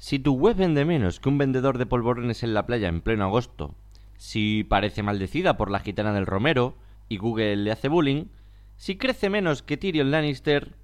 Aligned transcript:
Si 0.00 0.18
tu 0.18 0.32
web 0.32 0.56
vende 0.56 0.86
menos 0.86 1.20
que 1.20 1.28
un 1.28 1.36
vendedor 1.36 1.76
de 1.76 1.84
polvorones 1.84 2.42
en 2.42 2.54
la 2.54 2.64
playa 2.64 2.88
en 2.88 3.02
pleno 3.02 3.26
agosto, 3.26 3.74
si 4.16 4.64
parece 4.64 5.02
maldecida 5.02 5.58
por 5.58 5.70
la 5.70 5.80
gitana 5.80 6.14
del 6.14 6.24
Romero 6.24 6.74
y 7.10 7.18
Google 7.18 7.56
le 7.56 7.70
hace 7.70 7.88
bullying, 7.88 8.24
si 8.76 8.96
crece 8.96 9.28
menos 9.28 9.62
que 9.62 9.76
Tyrion 9.76 10.10
Lannister, 10.10 10.74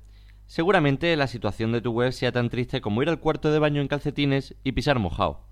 seguramente 0.45 1.17
la 1.17 1.29
situación 1.29 1.73
de 1.73 1.81
tu 1.81 1.93
web 1.93 2.13
sea 2.13 2.31
tan 2.31 2.51
triste 2.51 2.83
como 2.83 3.01
ir 3.01 3.09
al 3.09 3.19
cuarto 3.19 3.51
de 3.51 3.59
baño 3.59 3.81
en 3.81 3.89
calcetines 3.89 4.55
y 4.65 4.73
pisar 4.73 4.99
mojado. 4.99 5.47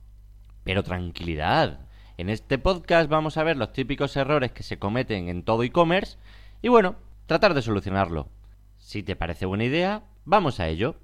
Pero 0.62 0.82
tranquilidad, 0.82 1.88
en 2.18 2.28
este 2.28 2.58
podcast 2.58 3.08
vamos 3.08 3.38
a 3.38 3.44
ver 3.44 3.56
los 3.56 3.72
típicos 3.72 4.14
errores 4.18 4.52
que 4.52 4.62
se 4.62 4.78
cometen 4.78 5.30
en 5.30 5.42
todo 5.42 5.62
e-commerce 5.62 6.18
y 6.60 6.68
bueno, 6.68 6.96
tratar 7.24 7.54
de 7.54 7.62
solucionarlo. 7.62 8.28
Si 8.76 9.02
te 9.02 9.16
parece 9.16 9.46
buena 9.46 9.64
idea, 9.64 10.04
vamos 10.26 10.60
a 10.60 10.68
ello. 10.68 10.96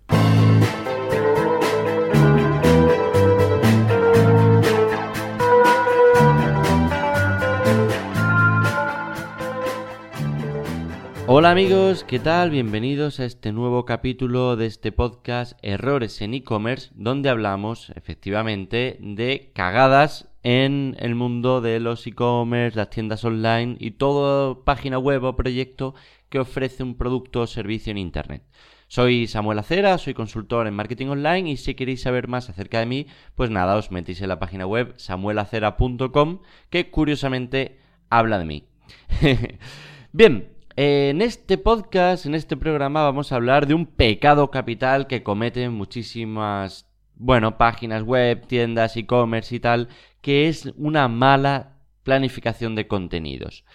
Hola 11.33 11.53
amigos, 11.53 12.03
¿qué 12.03 12.19
tal? 12.19 12.51
Bienvenidos 12.51 13.21
a 13.21 13.25
este 13.25 13.53
nuevo 13.53 13.85
capítulo 13.85 14.57
de 14.57 14.67
este 14.67 14.91
podcast 14.91 15.57
Errores 15.63 16.21
en 16.23 16.35
e-commerce, 16.35 16.91
donde 16.97 17.29
hablamos 17.29 17.91
efectivamente 17.95 18.97
de 18.99 19.53
cagadas 19.55 20.29
en 20.43 20.97
el 20.99 21.15
mundo 21.15 21.61
de 21.61 21.79
los 21.79 22.05
e-commerce, 22.09 22.77
las 22.77 22.91
tiendas 22.91 23.25
online 23.25 23.77
y 23.79 23.93
toda 23.93 24.65
página 24.65 24.99
web 24.99 25.23
o 25.23 25.37
proyecto 25.37 25.95
que 26.31 26.41
ofrece 26.41 26.83
un 26.83 26.97
producto 26.97 27.43
o 27.43 27.47
servicio 27.47 27.93
en 27.93 27.99
Internet. 27.99 28.43
Soy 28.89 29.29
Samuel 29.29 29.61
Acera, 29.61 29.99
soy 29.99 30.15
consultor 30.15 30.67
en 30.67 30.75
marketing 30.75 31.11
online 31.11 31.51
y 31.51 31.57
si 31.59 31.77
queréis 31.77 32.03
saber 32.03 32.27
más 32.27 32.51
acerca 32.51 32.81
de 32.81 32.87
mí, 32.87 33.07
pues 33.37 33.51
nada, 33.51 33.77
os 33.77 33.93
metéis 33.93 34.21
en 34.21 34.31
la 34.31 34.41
página 34.41 34.67
web 34.67 34.95
samuelacera.com 34.97 36.41
que 36.71 36.91
curiosamente 36.91 37.79
habla 38.09 38.41
de 38.41 38.45
mí. 38.47 38.65
Bien, 40.13 40.60
en 40.83 41.21
este 41.21 41.59
podcast, 41.59 42.25
en 42.25 42.35
este 42.35 42.57
programa, 42.57 43.03
vamos 43.03 43.33
a 43.33 43.37
hablar 43.37 43.67
de 43.67 43.75
un 43.75 43.85
pecado 43.85 44.51
capital 44.51 45.07
que 45.07 45.23
cometen 45.23 45.75
muchísimas, 45.75 46.89
bueno, 47.17 47.59
páginas 47.59 48.03
web, 48.03 48.47
tiendas, 48.47 48.97
e-commerce 48.97 49.55
y 49.55 49.61
tal, 49.61 49.89
que 50.23 50.49
es 50.49 50.73
una 50.79 51.07
mala 51.09 51.77
planificación 52.03 52.77
de 52.77 52.89
contenidos. 52.89 53.67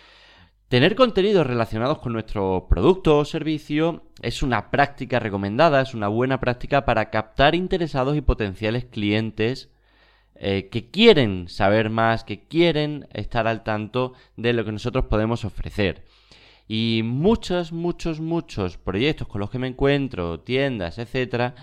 Tener 0.68 0.96
contenidos 0.96 1.46
relacionados 1.46 2.00
con 2.00 2.12
nuestro 2.12 2.66
producto 2.68 3.20
o 3.20 3.26
servicio 3.26 4.08
es 4.24 4.42
una 4.42 4.72
práctica 4.72 5.20
recomendada, 5.20 5.82
es 5.82 5.94
una 5.94 6.08
buena 6.08 6.40
práctica 6.40 6.86
para 6.86 7.12
captar 7.12 7.54
interesados 7.54 8.18
y 8.18 8.22
potenciales 8.22 8.86
clientes 8.86 9.70
eh, 10.34 10.70
que 10.72 10.90
quieren 10.90 11.50
saber 11.50 11.92
más, 11.92 12.24
que 12.24 12.48
quieren 12.48 13.08
estar 13.14 13.46
al 13.48 13.64
tanto 13.64 14.14
de 14.38 14.54
lo 14.54 14.66
que 14.66 14.72
nosotros 14.72 15.06
podemos 15.06 15.46
ofrecer. 15.46 16.04
Y 16.68 17.02
muchos, 17.04 17.72
muchos, 17.72 18.20
muchos 18.20 18.78
proyectos 18.78 19.28
con 19.28 19.42
los 19.42 19.50
que 19.50 19.60
me 19.60 19.68
encuentro, 19.68 20.40
tiendas, 20.40 20.98
etcétera, 20.98 21.56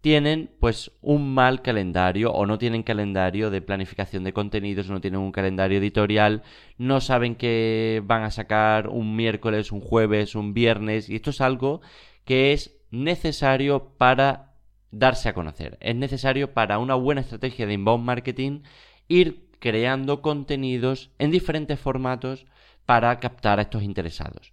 tienen 0.00 0.50
pues 0.60 0.92
un 1.02 1.34
mal 1.34 1.62
calendario 1.62 2.32
o 2.32 2.46
no 2.46 2.58
tienen 2.58 2.82
calendario 2.82 3.50
de 3.50 3.60
planificación 3.60 4.24
de 4.24 4.32
contenidos, 4.32 4.88
no 4.88 5.00
tienen 5.00 5.20
un 5.20 5.32
calendario 5.32 5.78
editorial, 5.78 6.42
no 6.78 7.00
saben 7.00 7.34
que 7.34 8.02
van 8.04 8.22
a 8.22 8.30
sacar 8.30 8.88
un 8.88 9.16
miércoles, 9.16 9.72
un 9.72 9.80
jueves, 9.80 10.34
un 10.34 10.54
viernes 10.54 11.08
y 11.08 11.16
esto 11.16 11.30
es 11.30 11.40
algo 11.40 11.80
que 12.24 12.52
es 12.52 12.78
necesario 12.90 13.94
para 13.98 14.54
darse 14.92 15.28
a 15.28 15.34
conocer. 15.34 15.76
Es 15.80 15.96
necesario 15.96 16.54
para 16.54 16.78
una 16.78 16.94
buena 16.94 17.20
estrategia 17.22 17.66
de 17.66 17.74
inbound 17.74 18.04
marketing 18.04 18.60
ir 19.08 19.48
creando 19.58 20.22
contenidos 20.22 21.10
en 21.18 21.30
diferentes 21.30 21.80
formatos 21.80 22.46
para 22.86 23.18
captar 23.20 23.58
a 23.58 23.62
estos 23.62 23.82
interesados. 23.82 24.52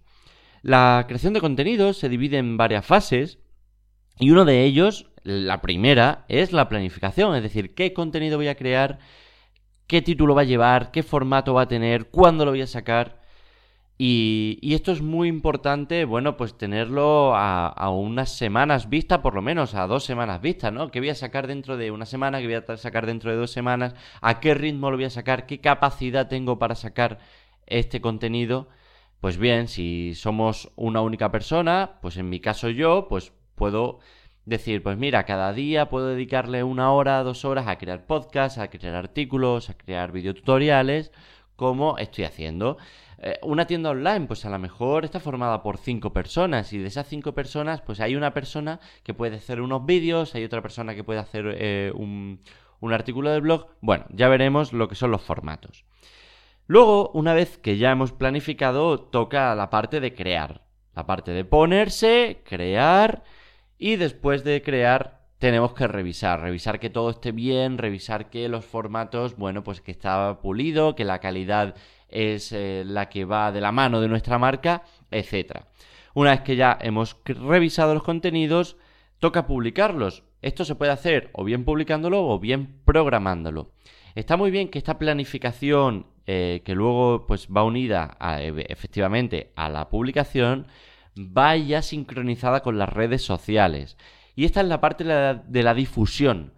La 0.62 1.04
creación 1.06 1.32
de 1.32 1.40
contenidos 1.40 1.98
se 1.98 2.08
divide 2.08 2.38
en 2.38 2.56
varias 2.56 2.84
fases 2.84 3.38
y 4.18 4.30
uno 4.30 4.44
de 4.44 4.64
ellos, 4.64 5.10
la 5.22 5.60
primera, 5.60 6.24
es 6.28 6.52
la 6.52 6.68
planificación, 6.68 7.34
es 7.34 7.42
decir, 7.42 7.74
qué 7.74 7.92
contenido 7.92 8.36
voy 8.36 8.48
a 8.48 8.56
crear, 8.56 8.98
qué 9.86 10.02
título 10.02 10.34
va 10.34 10.42
a 10.42 10.44
llevar, 10.44 10.90
qué 10.90 11.02
formato 11.02 11.54
va 11.54 11.62
a 11.62 11.68
tener, 11.68 12.10
cuándo 12.10 12.44
lo 12.44 12.52
voy 12.52 12.62
a 12.62 12.66
sacar. 12.66 13.22
Y, 13.96 14.58
esto 14.74 14.90
es 14.90 15.02
muy 15.02 15.28
importante, 15.28 16.04
bueno, 16.04 16.36
pues 16.36 16.58
tenerlo 16.58 17.34
a, 17.36 17.68
a, 17.68 17.90
unas 17.90 18.36
semanas 18.36 18.88
vista, 18.88 19.22
por 19.22 19.34
lo 19.34 19.42
menos 19.42 19.74
a 19.74 19.86
dos 19.86 20.04
semanas 20.04 20.40
vista, 20.40 20.72
¿no? 20.72 20.90
¿Qué 20.90 20.98
voy 20.98 21.10
a 21.10 21.14
sacar 21.14 21.46
dentro 21.46 21.76
de 21.76 21.92
una 21.92 22.04
semana? 22.04 22.40
¿Qué 22.40 22.46
voy 22.46 22.54
a 22.54 22.76
sacar 22.76 23.06
dentro 23.06 23.30
de 23.30 23.36
dos 23.36 23.52
semanas? 23.52 23.94
¿A 24.20 24.40
qué 24.40 24.54
ritmo 24.54 24.90
lo 24.90 24.96
voy 24.96 25.04
a 25.04 25.10
sacar? 25.10 25.46
¿Qué 25.46 25.60
capacidad 25.60 26.26
tengo 26.28 26.58
para 26.58 26.74
sacar 26.74 27.20
este 27.66 28.00
contenido, 28.00 28.68
pues 29.20 29.38
bien, 29.38 29.68
si 29.68 30.14
somos 30.14 30.70
una 30.76 31.00
única 31.00 31.30
persona, 31.30 31.98
pues 32.02 32.16
en 32.16 32.28
mi 32.28 32.40
caso 32.40 32.68
yo, 32.68 33.08
pues 33.08 33.32
puedo 33.54 34.00
decir, 34.44 34.82
pues 34.82 34.98
mira, 34.98 35.24
cada 35.24 35.52
día 35.52 35.88
puedo 35.88 36.08
dedicarle 36.08 36.62
una 36.62 36.92
hora, 36.92 37.22
dos 37.22 37.44
horas 37.44 37.66
a 37.66 37.78
crear 37.78 38.06
podcasts, 38.06 38.58
a 38.58 38.68
crear 38.68 38.94
artículos, 38.94 39.70
a 39.70 39.78
crear 39.78 40.12
videotutoriales, 40.12 41.12
como 41.56 41.98
estoy 41.98 42.24
haciendo. 42.24 42.76
Eh, 43.18 43.38
una 43.42 43.66
tienda 43.66 43.90
online, 43.90 44.26
pues 44.26 44.44
a 44.44 44.50
lo 44.50 44.58
mejor 44.58 45.04
está 45.04 45.20
formada 45.20 45.62
por 45.62 45.78
cinco 45.78 46.12
personas 46.12 46.72
y 46.72 46.78
de 46.78 46.88
esas 46.88 47.08
cinco 47.08 47.32
personas, 47.32 47.80
pues 47.80 48.00
hay 48.00 48.16
una 48.16 48.34
persona 48.34 48.80
que 49.02 49.14
puede 49.14 49.36
hacer 49.36 49.60
unos 49.62 49.86
vídeos, 49.86 50.34
hay 50.34 50.44
otra 50.44 50.60
persona 50.60 50.94
que 50.94 51.04
puede 51.04 51.20
hacer 51.20 51.56
eh, 51.56 51.92
un, 51.94 52.42
un 52.80 52.92
artículo 52.92 53.30
de 53.30 53.40
blog. 53.40 53.68
Bueno, 53.80 54.04
ya 54.10 54.28
veremos 54.28 54.72
lo 54.72 54.88
que 54.88 54.94
son 54.94 55.10
los 55.10 55.22
formatos. 55.22 55.84
Luego, 56.66 57.10
una 57.10 57.34
vez 57.34 57.58
que 57.58 57.76
ya 57.76 57.90
hemos 57.90 58.12
planificado, 58.12 58.98
toca 58.98 59.54
la 59.54 59.70
parte 59.70 60.00
de 60.00 60.14
crear. 60.14 60.62
La 60.94 61.06
parte 61.06 61.32
de 61.32 61.44
ponerse, 61.44 62.42
crear 62.44 63.24
y 63.78 63.96
después 63.96 64.44
de 64.44 64.62
crear 64.62 65.24
tenemos 65.38 65.74
que 65.74 65.86
revisar, 65.86 66.40
revisar 66.40 66.80
que 66.80 66.88
todo 66.88 67.10
esté 67.10 67.32
bien, 67.32 67.76
revisar 67.76 68.30
que 68.30 68.48
los 68.48 68.64
formatos, 68.64 69.36
bueno, 69.36 69.62
pues 69.62 69.82
que 69.82 69.90
está 69.90 70.40
pulido, 70.40 70.94
que 70.94 71.04
la 71.04 71.18
calidad 71.18 71.74
es 72.08 72.52
eh, 72.52 72.82
la 72.86 73.10
que 73.10 73.26
va 73.26 73.52
de 73.52 73.60
la 73.60 73.72
mano 73.72 74.00
de 74.00 74.08
nuestra 74.08 74.38
marca, 74.38 74.84
etc. 75.10 75.64
Una 76.14 76.30
vez 76.30 76.40
que 76.40 76.56
ya 76.56 76.78
hemos 76.80 77.18
revisado 77.26 77.92
los 77.92 78.04
contenidos, 78.04 78.78
toca 79.18 79.46
publicarlos. 79.46 80.22
Esto 80.40 80.64
se 80.64 80.76
puede 80.76 80.92
hacer 80.92 81.28
o 81.34 81.44
bien 81.44 81.64
publicándolo 81.64 82.26
o 82.26 82.38
bien 82.38 82.80
programándolo. 82.84 83.72
Está 84.14 84.36
muy 84.36 84.50
bien 84.50 84.68
que 84.68 84.78
esta 84.78 84.98
planificación 84.98 86.06
eh, 86.26 86.62
que 86.64 86.74
luego 86.74 87.26
pues 87.26 87.48
va 87.48 87.64
unida 87.64 88.16
efectivamente 88.68 89.52
a 89.56 89.68
la 89.68 89.88
publicación, 89.90 90.66
vaya 91.14 91.82
sincronizada 91.82 92.60
con 92.60 92.78
las 92.78 92.88
redes 92.88 93.22
sociales. 93.22 93.96
Y 94.34 94.44
esta 94.44 94.60
es 94.60 94.66
la 94.66 94.80
parte 94.80 95.04
de 95.04 95.62
la, 95.62 95.74
difusión. 95.74 96.52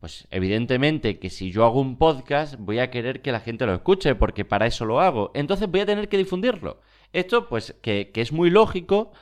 Pues 0.00 0.26
evidentemente 0.30 1.18
que 1.18 1.28
si 1.28 1.52
yo 1.52 1.66
hago 1.66 1.80
un 1.80 1.98
podcast 1.98 2.54
voy 2.58 2.78
a 2.78 2.90
querer 2.90 3.20
que 3.20 3.32
la 3.32 3.40
gente 3.40 3.66
lo 3.66 3.74
escuche 3.74 4.14
porque 4.14 4.44
para 4.44 4.66
eso 4.66 4.86
lo 4.86 5.00
hago. 5.00 5.30
Entonces 5.34 5.68
voy 5.70 5.80
a 5.80 5.86
tener 5.86 6.08
que 6.08 6.16
difundirlo. 6.16 6.80
Esto 7.12 7.48
pues 7.48 7.74
que, 7.82 8.10
que 8.12 8.22
es 8.22 8.32
muy 8.32 8.48
lógico. 8.48 9.12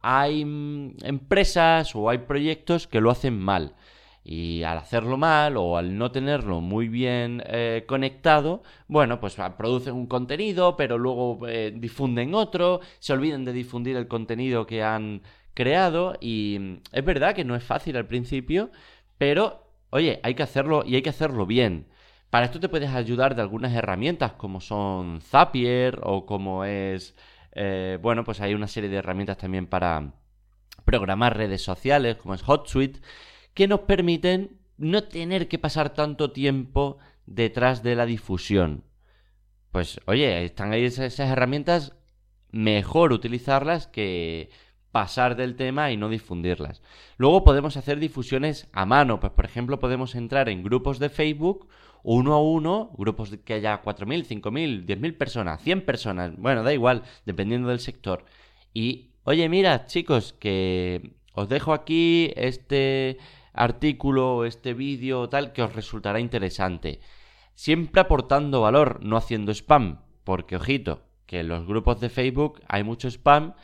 Hay 0.00 0.44
mm, 0.44 0.96
empresas 1.04 1.94
o 1.94 2.10
hay 2.10 2.18
proyectos 2.18 2.86
que 2.86 3.00
lo 3.00 3.10
hacen 3.10 3.38
mal. 3.38 3.76
Y 4.22 4.62
al 4.64 4.78
hacerlo 4.78 5.16
mal 5.16 5.56
o 5.56 5.76
al 5.78 5.96
no 5.96 6.12
tenerlo 6.12 6.60
muy 6.60 6.88
bien 6.88 7.42
eh, 7.46 7.84
conectado, 7.86 8.62
bueno, 8.86 9.18
pues 9.18 9.38
ah, 9.38 9.56
producen 9.56 9.94
un 9.94 10.06
contenido, 10.06 10.76
pero 10.76 10.98
luego 10.98 11.48
eh, 11.48 11.72
difunden 11.74 12.34
otro, 12.34 12.80
se 12.98 13.14
olviden 13.14 13.44
de 13.44 13.52
difundir 13.52 13.96
el 13.96 14.08
contenido 14.08 14.66
que 14.66 14.82
han 14.82 15.22
creado 15.54 16.16
y 16.20 16.58
mm, 16.60 16.76
es 16.92 17.04
verdad 17.04 17.34
que 17.34 17.44
no 17.44 17.56
es 17.56 17.64
fácil 17.64 17.96
al 17.96 18.06
principio, 18.06 18.70
pero 19.18 19.66
oye, 19.90 20.20
hay 20.22 20.34
que 20.34 20.42
hacerlo 20.42 20.84
y 20.86 20.96
hay 20.96 21.02
que 21.02 21.10
hacerlo 21.10 21.46
bien. 21.46 21.86
Para 22.30 22.46
esto 22.46 22.60
te 22.60 22.68
puedes 22.68 22.90
ayudar 22.90 23.34
de 23.34 23.42
algunas 23.42 23.74
herramientas 23.74 24.32
como 24.34 24.60
son 24.60 25.20
Zapier 25.20 26.00
o 26.02 26.26
como 26.26 26.64
es... 26.64 27.16
Eh, 27.52 27.98
bueno, 28.00 28.22
pues 28.24 28.40
hay 28.40 28.54
una 28.54 28.68
serie 28.68 28.88
de 28.88 28.98
herramientas 28.98 29.38
también 29.38 29.66
para 29.66 30.12
programar 30.84 31.36
redes 31.36 31.62
sociales 31.62 32.16
como 32.16 32.34
es 32.34 32.42
HotSuite 32.42 33.00
que 33.54 33.68
nos 33.68 33.80
permiten 33.80 34.58
no 34.76 35.04
tener 35.04 35.48
que 35.48 35.58
pasar 35.58 35.94
tanto 35.94 36.32
tiempo 36.32 36.98
detrás 37.26 37.82
de 37.82 37.94
la 37.94 38.06
difusión. 38.06 38.84
Pues 39.72 40.00
oye, 40.06 40.44
están 40.44 40.72
ahí 40.72 40.84
esas, 40.84 41.18
herramientas, 41.20 41.96
mejor 42.50 43.12
utilizarlas 43.12 43.86
que 43.86 44.50
pasar 44.90 45.36
del 45.36 45.54
tema 45.54 45.92
y 45.92 45.96
no 45.96 46.08
difundirlas. 46.08 46.82
Luego 47.16 47.44
podemos 47.44 47.76
hacer 47.76 48.00
difusiones 48.00 48.68
a 48.72 48.86
mano, 48.86 49.20
pues 49.20 49.32
por 49.32 49.44
ejemplo 49.44 49.78
podemos 49.78 50.14
entrar 50.16 50.48
en 50.48 50.64
grupos 50.64 50.98
de 50.98 51.08
Facebook 51.08 51.68
uno 52.02 52.34
a 52.34 52.42
uno, 52.42 52.90
grupos 52.96 53.36
que 53.44 53.54
haya 53.54 53.82
4.000, 53.82 54.26
5.000, 54.26 54.86
10.000 54.86 55.18
personas, 55.18 55.62
100 55.62 55.84
personas, 55.84 56.36
bueno, 56.36 56.62
da 56.62 56.72
igual, 56.72 57.02
dependiendo 57.26 57.68
del 57.68 57.80
sector. 57.80 58.24
Y, 58.72 59.10
oye, 59.24 59.48
mira, 59.48 59.86
chicos, 59.86 60.32
que 60.32 61.12
os 61.34 61.48
dejo 61.48 61.72
aquí 61.72 62.32
este 62.36 63.18
artículo 63.52 64.44
este 64.44 64.74
vídeo 64.74 65.28
tal 65.28 65.52
que 65.52 65.62
os 65.62 65.74
resultará 65.74 66.20
interesante. 66.20 67.00
Siempre 67.54 68.00
aportando 68.00 68.60
valor, 68.62 69.00
no 69.02 69.16
haciendo 69.16 69.52
spam, 69.52 70.00
porque 70.24 70.56
ojito, 70.56 71.02
que 71.26 71.40
en 71.40 71.48
los 71.48 71.66
grupos 71.66 72.00
de 72.00 72.08
Facebook 72.08 72.60
hay 72.68 72.82
mucho 72.84 73.08
spam 73.08 73.54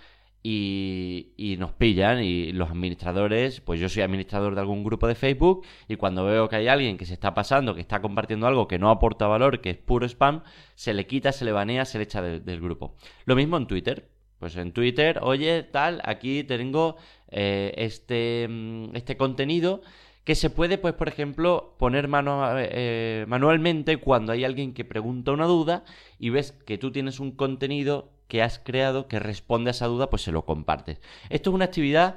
y, 0.48 1.56
nos 1.58 1.72
pillan 1.72 2.22
y 2.22 2.52
los 2.52 2.70
administradores, 2.70 3.60
pues 3.60 3.80
yo 3.80 3.88
soy 3.88 4.02
administrador 4.02 4.54
de 4.54 4.60
algún 4.60 4.84
grupo 4.84 5.08
de 5.08 5.16
Facebook 5.16 5.66
y 5.88 5.96
cuando 5.96 6.24
veo 6.24 6.48
que 6.48 6.56
hay 6.56 6.68
alguien 6.68 6.96
que 6.96 7.06
se 7.06 7.14
está 7.14 7.34
pasando, 7.34 7.74
que 7.74 7.80
está 7.80 8.00
compartiendo 8.00 8.46
algo 8.46 8.68
que 8.68 8.78
no 8.78 8.90
aporta 8.90 9.26
valor, 9.26 9.60
que 9.60 9.70
es 9.70 9.76
puro 9.76 10.06
spam, 10.06 10.42
se 10.76 10.94
le 10.94 11.06
quita, 11.06 11.32
se 11.32 11.44
le 11.44 11.50
banea, 11.50 11.84
se 11.84 11.98
le 11.98 12.04
echa 12.04 12.22
del 12.22 12.60
grupo. 12.60 12.94
Lo 13.24 13.34
mismo 13.34 13.56
en 13.56 13.66
Twitter. 13.66 14.15
Pues 14.38 14.56
en 14.56 14.72
Twitter, 14.72 15.20
oye, 15.22 15.62
tal, 15.62 16.00
aquí 16.04 16.44
tengo 16.44 16.96
eh, 17.28 17.72
este, 17.76 18.46
mm, 18.48 18.94
este 18.94 19.16
contenido 19.16 19.80
que 20.24 20.34
se 20.34 20.50
puede, 20.50 20.76
pues, 20.76 20.94
por 20.94 21.08
ejemplo, 21.08 21.76
poner 21.78 22.08
mano, 22.08 22.42
eh, 22.58 23.24
manualmente 23.28 23.98
cuando 23.98 24.32
hay 24.32 24.44
alguien 24.44 24.74
que 24.74 24.84
pregunta 24.84 25.30
una 25.32 25.46
duda 25.46 25.84
y 26.18 26.30
ves 26.30 26.52
que 26.52 26.78
tú 26.78 26.90
tienes 26.90 27.20
un 27.20 27.30
contenido 27.30 28.10
que 28.26 28.42
has 28.42 28.58
creado 28.58 29.06
que 29.06 29.20
responde 29.20 29.70
a 29.70 29.72
esa 29.72 29.86
duda, 29.86 30.10
pues 30.10 30.22
se 30.22 30.32
lo 30.32 30.44
compartes. 30.44 31.00
Esto 31.30 31.50
es 31.50 31.54
una 31.54 31.66
actividad, 31.66 32.16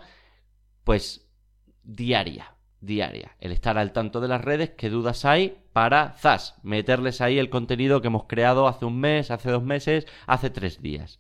pues, 0.83 1.30
diaria, 1.83 2.56
diaria. 2.81 3.36
El 3.39 3.51
estar 3.51 3.77
al 3.77 3.92
tanto 3.94 4.21
de 4.21 4.27
las 4.27 4.44
redes, 4.44 4.71
qué 4.71 4.89
dudas 4.89 5.24
hay, 5.24 5.57
para, 5.71 6.13
zas, 6.13 6.56
meterles 6.63 7.21
ahí 7.21 7.38
el 7.38 7.51
contenido 7.51 8.01
que 8.01 8.07
hemos 8.07 8.25
creado 8.25 8.68
hace 8.68 8.86
un 8.86 9.00
mes, 9.00 9.30
hace 9.30 9.51
dos 9.51 9.63
meses, 9.63 10.07
hace 10.25 10.50
tres 10.50 10.81
días. 10.81 11.19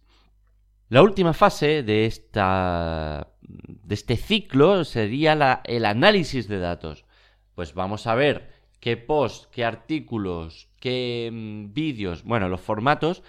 La 0.89 1.03
última 1.03 1.33
fase 1.33 1.83
de, 1.83 2.07
esta, 2.07 3.27
de 3.41 3.93
este 3.93 4.17
ciclo 4.17 4.83
sería 4.83 5.61
el 5.65 5.85
análisis 5.85 6.47
de 6.47 6.57
datos. 6.57 7.05
Pues 7.53 7.75
vamos 7.75 8.07
a 8.07 8.15
ver 8.15 8.51
qué 8.79 8.97
posts, 8.97 9.47
qué 9.51 9.65
artículos, 9.65 10.67
qué 10.79 11.29
mm, 11.31 11.73
vídeos, 11.73 12.23
bueno, 12.23 12.49
los 12.49 12.61
formatos 12.61 13.21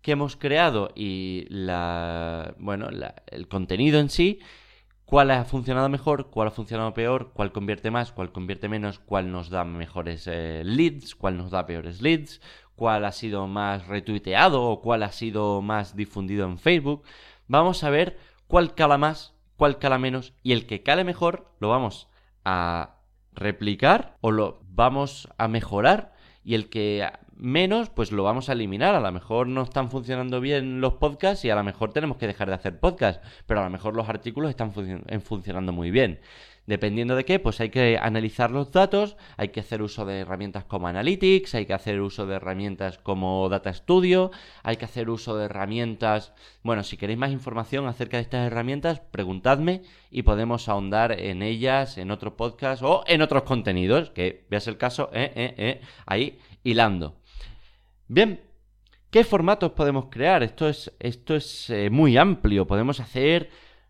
que 0.00 0.12
hemos 0.12 0.36
creado 0.36 0.92
y 0.94 1.48
bueno, 2.58 2.88
el 3.26 3.48
contenido 3.48 3.98
en 3.98 4.10
sí, 4.10 4.38
cuál 5.04 5.32
ha 5.32 5.44
funcionado 5.44 5.88
mejor, 5.88 6.30
cuál 6.30 6.48
ha 6.48 6.52
funcionado 6.52 6.94
peor, 6.94 7.32
cuál 7.32 7.50
convierte 7.50 7.90
más, 7.90 8.12
cuál 8.12 8.30
convierte 8.30 8.68
menos, 8.68 9.00
cuál 9.00 9.32
nos 9.32 9.50
da 9.50 9.64
mejores 9.64 10.28
eh, 10.28 10.62
leads, 10.64 11.16
cuál 11.16 11.36
nos 11.36 11.50
da 11.50 11.66
peores 11.66 12.00
leads, 12.00 12.40
cuál 12.78 13.04
ha 13.04 13.12
sido 13.12 13.46
más 13.48 13.86
retuiteado 13.88 14.62
o 14.62 14.80
cuál 14.80 15.02
ha 15.02 15.12
sido 15.12 15.60
más 15.60 15.96
difundido 15.96 16.46
en 16.46 16.56
Facebook. 16.56 17.02
Vamos 17.48 17.84
a 17.84 17.90
ver 17.90 18.18
cuál 18.46 18.74
cala 18.74 18.96
más, 18.96 19.34
cuál 19.56 19.78
cala 19.78 19.98
menos 19.98 20.32
y 20.42 20.52
el 20.52 20.66
que 20.66 20.82
cale 20.82 21.04
mejor 21.04 21.52
lo 21.58 21.68
vamos 21.68 22.08
a 22.44 23.00
replicar 23.32 24.16
o 24.20 24.30
lo 24.30 24.62
vamos 24.70 25.28
a 25.36 25.48
mejorar 25.48 26.14
y 26.44 26.54
el 26.54 26.70
que 26.70 27.06
menos, 27.34 27.90
pues 27.90 28.12
lo 28.12 28.22
vamos 28.22 28.48
a 28.48 28.52
eliminar. 28.52 28.94
A 28.94 29.00
lo 29.00 29.12
mejor 29.12 29.48
no 29.48 29.62
están 29.62 29.90
funcionando 29.90 30.40
bien 30.40 30.80
los 30.80 30.94
podcasts 30.94 31.44
y 31.44 31.50
a 31.50 31.56
lo 31.56 31.64
mejor 31.64 31.92
tenemos 31.92 32.16
que 32.16 32.26
dejar 32.26 32.48
de 32.48 32.54
hacer 32.54 32.78
podcasts, 32.78 33.26
pero 33.46 33.60
a 33.60 33.64
lo 33.64 33.70
mejor 33.70 33.96
los 33.96 34.08
artículos 34.08 34.50
están 34.50 34.72
funcionando 34.72 35.72
muy 35.72 35.90
bien. 35.90 36.20
Dependiendo 36.68 37.16
de 37.16 37.24
qué, 37.24 37.38
pues 37.38 37.62
hay 37.62 37.70
que 37.70 37.96
analizar 37.96 38.50
los 38.50 38.70
datos, 38.70 39.16
hay 39.38 39.48
que 39.48 39.60
hacer 39.60 39.80
uso 39.80 40.04
de 40.04 40.18
herramientas 40.18 40.64
como 40.64 40.86
Analytics, 40.86 41.54
hay 41.54 41.64
que 41.64 41.72
hacer 41.72 41.98
uso 42.02 42.26
de 42.26 42.34
herramientas 42.34 42.98
como 42.98 43.48
Data 43.48 43.72
Studio, 43.72 44.32
hay 44.62 44.76
que 44.76 44.84
hacer 44.84 45.08
uso 45.08 45.38
de 45.38 45.46
herramientas... 45.46 46.34
Bueno, 46.62 46.82
si 46.82 46.98
queréis 46.98 47.18
más 47.18 47.32
información 47.32 47.86
acerca 47.86 48.18
de 48.18 48.24
estas 48.24 48.46
herramientas, 48.46 49.00
preguntadme 49.00 49.80
y 50.10 50.24
podemos 50.24 50.68
ahondar 50.68 51.18
en 51.18 51.40
ellas 51.40 51.96
en 51.96 52.10
otro 52.10 52.36
podcast 52.36 52.82
o 52.82 53.02
en 53.06 53.22
otros 53.22 53.44
contenidos, 53.44 54.10
que 54.10 54.44
veas 54.50 54.68
el 54.68 54.76
caso, 54.76 55.08
eh, 55.14 55.32
eh, 55.34 55.54
eh, 55.56 55.80
ahí 56.04 56.38
hilando. 56.64 57.16
Bien, 58.08 58.42
¿qué 59.10 59.24
formatos 59.24 59.72
podemos 59.72 60.08
crear? 60.10 60.42
Esto 60.42 60.68
es, 60.68 60.94
esto 61.00 61.34
es 61.34 61.72
muy 61.90 62.18
amplio, 62.18 62.66
podemos 62.66 63.00
hacer 63.00 63.48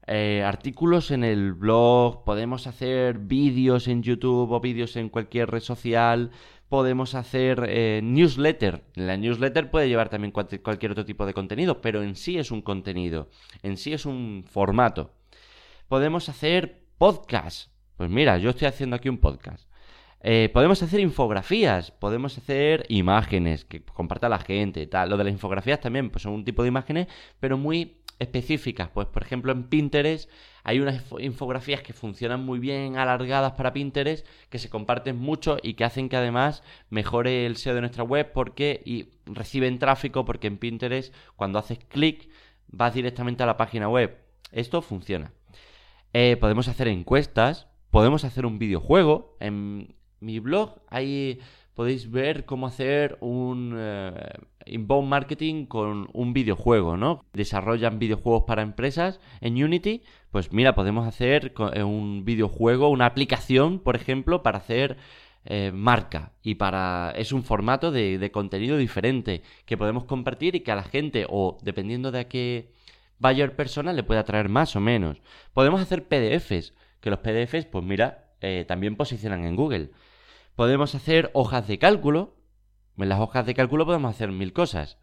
eh, 0.09 0.43
artículos 0.43 1.11
en 1.11 1.23
el 1.23 1.53
blog, 1.53 2.25
podemos 2.25 2.67
hacer 2.67 3.19
vídeos 3.19 3.89
en 3.89 4.03
YouTube 4.03 4.51
o 4.51 4.61
vídeos 4.61 4.97
en 4.97 5.09
cualquier 5.09 5.51
red 5.51 5.61
social, 5.61 6.31
podemos 6.69 7.15
hacer 7.15 7.65
eh, 7.69 8.01
newsletter. 8.03 8.85
La 8.95 9.17
newsletter 9.17 9.71
puede 9.71 9.89
llevar 9.89 10.09
también 10.09 10.33
cualquier 10.33 10.93
otro 10.93 11.05
tipo 11.05 11.27
de 11.27 11.35
contenido, 11.35 11.81
pero 11.81 12.03
en 12.03 12.17
sí 12.17 12.39
es 12.39 12.51
un 12.51 12.63
contenido, 12.63 13.29
en 13.63 13.77
sí 13.77 13.93
es 13.93 14.07
un 14.07 14.45
formato. 14.49 15.13
Podemos 15.89 16.29
hacer 16.29 16.83
podcast. 16.99 17.71
Pues 17.97 18.11
mira, 18.11 18.39
yo 18.39 18.51
estoy 18.51 18.69
haciendo 18.69 18.97
aquí 18.97 19.09
un 19.09 19.19
podcast. 19.19 19.69
Eh, 20.21 20.51
podemos 20.53 20.83
hacer 20.83 21.01
infografías, 21.01 21.93
podemos 21.93 22.37
hacer 22.39 22.85
imágenes 22.89 23.65
que 23.65 23.85
comparta 23.85 24.29
la 24.29 24.39
gente, 24.39 24.87
tal. 24.87 25.11
Lo 25.11 25.17
de 25.17 25.25
las 25.25 25.33
infografías 25.33 25.81
también 25.81 26.11
pues 26.11 26.23
son 26.23 26.33
un 26.33 26.45
tipo 26.45 26.63
de 26.63 26.69
imágenes, 26.69 27.07
pero 27.39 27.57
muy 27.57 27.99
específicas. 28.19 28.89
Pues, 28.89 29.07
por 29.07 29.23
ejemplo, 29.23 29.53
en 29.53 29.65
Pinterest 29.65 30.31
hay 30.65 30.81
unas 30.81 31.03
infografías 31.21 31.83
que 31.83 31.93
funcionan 31.93 32.45
muy 32.45 32.59
bien 32.59 32.97
alargadas 32.97 33.53
para 33.53 33.73
Pinterest, 33.73 34.27
que 34.51 34.59
se 34.59 34.69
comparten 34.69 35.17
mucho 35.17 35.59
y 35.63 35.75
que 35.75 35.85
hacen 35.85 36.09
que 36.09 36.17
además 36.17 36.63
mejore 36.91 37.47
el 37.47 37.57
SEO 37.57 37.75
de 37.75 37.81
nuestra 37.81 38.05
web 38.05 38.33
porque 38.33 38.83
y 38.85 39.11
reciben 39.27 39.79
tráfico 39.79 40.25
porque 40.25 40.47
en 40.47 40.59
Pinterest 40.59 41.15
cuando 41.37 41.59
haces 41.59 41.79
clic 41.79 42.29
vas 42.67 42.95
directamente 42.95 43.43
a 43.43 43.47
la 43.47 43.57
página 43.57 43.89
web. 43.89 44.19
Esto 44.53 44.83
funciona. 44.83 45.33
Eh, 46.13 46.37
podemos 46.37 46.69
hacer 46.69 46.89
encuestas, 46.89 47.69
podemos 47.91 48.25
hacer 48.25 48.47
un 48.47 48.59
videojuego. 48.59 49.37
En 49.41 49.95
mi 50.21 50.39
blog 50.41 50.81
hay 50.89 51.41
podéis 51.79 52.11
ver 52.11 52.45
cómo 52.45 52.67
hacer 52.67 53.19
un 53.21 53.73
eh, 53.79 54.13
inbound 54.67 55.09
marketing 55.09 55.67
con 55.67 56.09
un 56.13 56.33
videojuego, 56.33 56.97
¿no? 56.97 57.25
Desarrollan 57.33 58.01
videojuegos 58.01 58.43
para 58.49 58.63
empresas 58.63 59.21
en 59.41 59.63
Unity, 59.63 60.03
pues 60.33 60.53
mira, 60.53 60.75
podemos 60.75 61.07
hacer 61.07 61.55
eh, 61.75 61.85
un 61.85 62.25
videojuego, 62.25 62.89
una 62.89 63.07
aplicación, 63.07 63.79
por 63.79 63.95
ejemplo, 63.95 64.43
para 64.43 64.59
hacer 64.59 64.97
eh, 65.45 65.71
marca 65.73 66.33
y 66.43 66.57
para 66.57 67.13
es 67.15 67.31
un 67.31 67.45
formato 67.45 67.93
de, 67.93 68.29
contenido 68.33 68.77
diferente 68.77 69.43
que 69.65 69.77
podemos 69.77 70.03
compartir 70.03 70.57
y 70.57 70.61
que 70.63 70.73
a 70.73 70.75
la 70.75 70.83
gente 70.83 71.27
o 71.29 71.59
dependiendo 71.63 72.11
de 72.11 72.19
a 72.19 72.29
qué 72.29 72.73
buyer 73.21 73.55
persona 73.55 73.93
le 73.93 74.03
puede 74.03 74.19
atraer 74.19 74.49
más 74.49 74.75
o 74.75 74.81
menos. 74.81 75.23
Podemos 75.53 75.81
hacer 75.81 76.09
PDFs, 76.09 76.75
que 77.01 77.11
los 77.11 77.21
PDFs, 77.21 77.67
pues 77.67 77.85
mira, 77.85 78.33
también 78.67 78.97
posicionan 78.97 79.45
en 79.45 79.55
Google. 79.55 79.91
Podemos 80.59 80.97
hacer 80.97 81.31
hojas 81.35 81.69
de 81.69 81.79
cálculo. 81.79 82.35
En 82.97 83.09
las 83.09 83.21
hojas 83.21 83.47
de 83.47 83.55
cálculo 83.55 83.87
podemos 83.87 84.13
hacer 84.13 84.33
mil 84.33 84.53
cosas. 84.53 84.99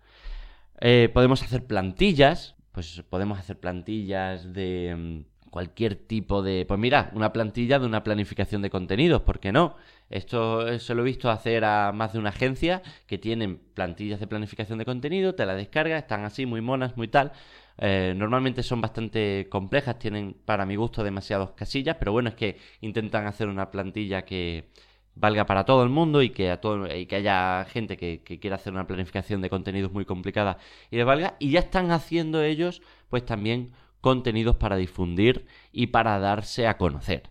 Eh, 0.82 1.10
podemos 1.13 1.44
hacer 1.44 1.65
plantillas. 1.65 2.58
Pues 2.74 3.06
podemos 3.10 3.39
hacer 3.39 3.58
plantillas 3.62 4.51
de 4.51 4.94
mm, 4.98 5.50
cualquier 5.50 5.96
tipo 5.96 6.44
de... 6.44 6.65
Pues 6.68 6.77
mira, 6.77 7.10
una 7.13 7.32
plantilla 7.32 7.80
de 7.80 7.86
una 7.86 8.03
planificación 8.03 8.62
de 8.63 8.70
contenidos, 8.70 9.22
¿por 9.22 9.39
qué 9.39 9.53
no? 9.53 9.77
Esto 10.10 10.77
se 10.77 10.94
lo 10.94 11.03
he 11.03 11.06
visto 11.06 11.30
hacer 11.30 11.63
a 11.63 11.94
más 11.94 12.12
de 12.12 12.20
una 12.20 12.32
agencia 12.32 12.82
que 13.08 13.18
tienen 13.18 13.62
plantillas 13.74 14.20
de 14.20 14.27
planificación 14.27 14.77
de 14.77 14.84
contenido, 14.84 15.36
te 15.36 15.46
la 15.46 15.56
descargas, 15.56 16.01
están 16.01 16.25
así 16.25 16.46
muy 16.46 16.60
monas, 16.60 16.98
muy 16.98 17.08
tal. 17.08 17.32
Eh, 17.77 18.13
normalmente 18.18 18.62
son 18.62 18.82
bastante 18.82 19.48
complejas, 19.50 20.00
tienen 20.00 20.36
para 20.44 20.65
mi 20.65 20.75
gusto 20.75 21.01
demasiadas 21.01 21.51
casillas, 21.51 21.96
pero 21.98 22.12
bueno, 22.12 22.27
es 22.27 22.36
que 22.36 22.58
intentan 22.82 23.25
hacer 23.25 23.48
una 23.48 23.72
plantilla 23.72 24.24
que, 24.24 24.70
valga 25.15 25.45
para 25.45 25.65
todo 25.65 25.84
el 25.84 25.89
mundo 25.89 26.22
y 26.22 26.29
que, 26.29 26.51
a 26.51 26.62
todo, 26.62 26.93
y 26.93 27.05
que 27.05 27.15
haya 27.15 27.65
gente 27.65 27.98
que, 27.98 28.22
quiera 28.39 28.57
hacer 28.57 28.74
una 28.74 28.88
planificación 28.88 29.41
de 29.41 29.50
contenidos 29.50 29.91
muy 29.91 30.05
complicada 30.05 30.57
y 30.91 30.98
les 30.98 31.05
valga. 31.05 31.36
Y 31.39 31.51
ya 31.51 31.60
están 31.60 31.91
haciendo 31.91 32.43
ellos, 32.43 32.81
pues 33.10 33.25
también 33.25 33.72
contenidos 34.01 34.57
para 34.57 34.75
difundir 34.75 35.48
y 35.72 35.88
para 35.88 36.19
darse 36.19 36.67
a 36.67 36.77
conocer. 36.77 37.29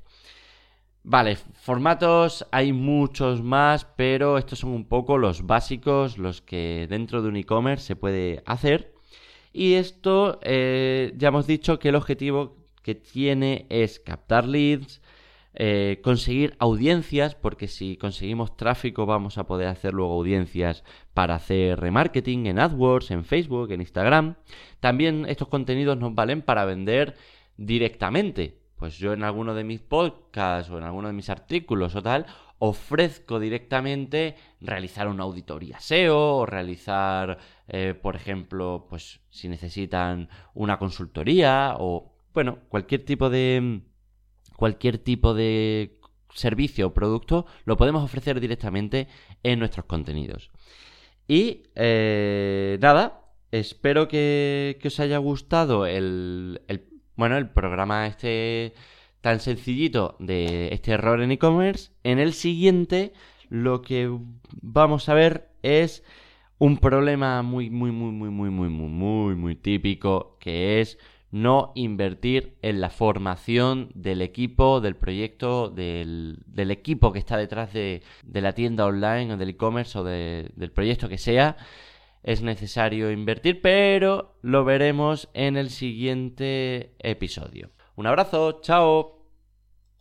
Vale, 1.07 1.37
formatos 1.37 2.47
hay 2.51 2.73
muchos 2.73 3.43
más, 3.43 3.85
pero 3.85 4.39
estos 4.39 4.61
son 4.61 4.71
un 4.71 4.89
poco 4.89 5.19
los 5.19 5.47
básicos, 5.47 6.17
los 6.17 6.41
que 6.41 6.87
dentro 6.89 7.21
de 7.21 7.29
un 7.29 7.37
e-commerce 7.37 7.85
se 7.85 7.97
puede 7.97 8.43
hacer. 8.47 8.95
Y 9.53 9.75
esto 9.75 10.41
eh, 10.43 11.13
ya 11.17 11.29
hemos 11.29 11.47
dicho 11.47 11.79
que 11.79 11.91
el 11.91 11.95
objetivo 11.97 12.57
que 12.83 12.95
tiene 12.95 13.67
es 13.69 14.01
captar 14.01 14.47
leads, 14.47 15.03
eh, 15.57 16.01
conseguir 16.03 16.57
audiencias, 16.59 17.37
porque 17.37 17.69
si 17.69 17.97
conseguimos 17.97 18.57
tráfico 18.57 19.07
vamos 19.07 19.39
a 19.39 19.47
poder 19.47 19.69
hacer 19.69 19.95
luego 19.95 20.15
audiencias 20.15 20.83
para 21.15 21.37
hacer 21.37 21.79
remarketing 21.79 22.47
en 22.47 22.59
AdWords, 22.59 23.13
en 23.13 23.25
Facebook, 23.25 23.71
en 23.71 23.81
Instagram. 23.81 24.35
También 24.81 25.27
estos 25.29 25.49
contenidos 25.49 25.97
nos 25.97 26.15
valen 26.15 26.43
para 26.43 26.65
vender 26.65 27.15
directamente. 27.57 28.59
Pues 28.77 28.99
yo 28.99 29.13
en 29.13 29.23
alguno 29.23 29.55
de 29.55 29.63
mis 29.63 29.81
podcasts 29.81 30.71
o 30.73 30.79
en 30.79 30.85
alguno 30.85 31.07
de 31.07 31.15
mis 31.15 31.31
artículos 31.31 31.95
o 31.95 32.03
tal, 32.03 32.27
ofrezco 32.59 33.39
directamente 33.39 34.35
realizar 34.61 35.07
una 35.07 35.23
auditoría 35.23 35.79
SEO 35.79 36.39
o 36.39 36.47
realizar, 36.47 37.39
eh, 37.69 37.95
por 37.95 38.17
ejemplo, 38.17 38.87
pues 38.91 39.21
si 39.31 39.49
necesitan 39.49 40.29
una 40.55 40.79
consultoría 40.79 41.77
o, 41.79 42.13
bueno, 42.33 42.59
cualquier 42.69 43.05
tipo 43.05 43.31
de 43.31 43.83
cualquier 44.57 44.99
tipo 44.99 45.35
de 45.35 45.99
servicio 46.35 46.89
o 46.89 46.95
producto 46.95 47.47
lo 47.65 47.77
podemos 47.77 48.03
ofrecer 48.03 48.41
directamente 48.41 49.09
en 49.43 49.59
nuestros 49.59 49.87
contenidos. 49.87 50.51
Y 51.27 51.63
eh, 51.75 52.79
nada, 52.81 53.25
espero 53.51 54.09
que, 54.09 54.79
os 54.85 55.01
haya 55.01 55.19
gustado 55.19 55.87
el, 55.87 56.61
bueno, 57.17 57.37
el 57.37 57.49
programa 57.49 58.07
este 58.07 58.75
tan 59.21 59.41
sencillito 59.41 60.17
de 60.19 60.69
este 60.73 60.93
error 60.93 61.23
en 61.23 61.33
e-commerce. 61.33 61.93
En 62.03 62.19
el 62.19 62.35
siguiente 62.35 63.15
lo 63.49 63.81
que 63.81 64.11
vamos 64.61 65.09
a 65.09 65.15
ver 65.15 65.49
es 65.63 66.05
un 66.59 66.77
problema 66.77 67.41
muy, 67.43 67.71
muy, 67.71 67.91
muy, 67.91 68.13
muy, 68.13 68.29
muy, 68.31 68.51
muy, 68.51 68.69
muy, 68.69 68.89
muy, 68.89 69.35
muy 69.35 69.57
típico 69.57 70.37
que 70.41 70.81
es 70.81 70.99
no 71.35 71.73
invertir 71.75 72.57
en 72.63 72.81
la 72.81 72.91
formación 72.91 73.91
del 73.97 74.23
equipo, 74.23 74.81
del 74.81 74.95
proyecto, 74.95 75.69
del, 75.69 76.45
equipo 76.71 77.13
que 77.13 77.19
está 77.19 77.37
detrás 77.37 77.73
de, 77.73 78.03
la 78.33 78.53
tienda 78.53 78.87
online 78.87 79.35
o 79.35 79.37
del 79.37 79.49
e-commerce 79.49 79.99
o 79.99 80.05
del 80.05 80.71
proyecto 80.73 81.09
que 81.09 81.19
sea. 81.19 81.57
Es 82.23 82.41
necesario 82.41 83.11
invertir, 83.11 83.61
pero 83.61 84.37
lo 84.43 84.65
veremos 84.65 85.29
en 85.35 85.57
el 85.57 85.71
siguiente 85.71 86.95
episodio. 87.01 87.73
Un 87.97 88.07
abrazo, 88.07 88.61
chao. 88.61 89.14